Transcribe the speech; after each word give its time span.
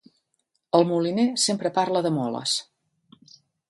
El 0.77 0.85
moliner 0.93 1.27
sempre 1.45 1.73
parla 1.79 2.05
de 2.09 2.15
moles. 2.19 2.59